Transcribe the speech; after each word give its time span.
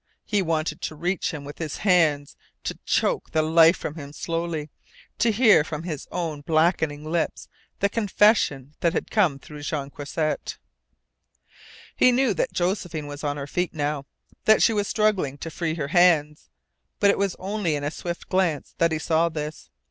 He 0.25 0.41
wanted 0.41 0.81
to 0.81 0.95
reach 0.95 1.29
him 1.31 1.43
with 1.45 1.59
his 1.59 1.77
HANDS 1.77 2.35
to 2.63 2.79
choke 2.87 3.29
the 3.29 3.43
life 3.43 3.77
from 3.77 3.93
him 3.93 4.13
slowly, 4.13 4.71
to 5.19 5.29
hear 5.31 5.63
from 5.63 5.83
his 5.83 6.07
own 6.11 6.41
blackening 6.41 7.05
lips 7.05 7.47
the 7.81 7.87
confession 7.87 8.73
that 8.79 8.93
had 8.93 9.11
come 9.11 9.37
through 9.37 9.61
Jean 9.61 9.91
Croisset. 9.91 10.57
He 11.95 12.11
knew 12.11 12.33
that 12.33 12.51
Josephine 12.51 13.05
was 13.05 13.23
on 13.23 13.37
her 13.37 13.45
feet 13.45 13.75
now, 13.75 14.07
that 14.45 14.63
she 14.63 14.73
was 14.73 14.87
struggling 14.87 15.37
to 15.37 15.51
free 15.51 15.75
her 15.75 15.89
hands, 15.89 16.49
but 16.99 17.11
it 17.11 17.19
was 17.19 17.35
only 17.37 17.75
in 17.75 17.83
a 17.83 17.91
swift 17.91 18.27
glance 18.27 18.73
that 18.79 18.91
he 18.91 18.97
saw 18.97 19.29
this. 19.29 19.69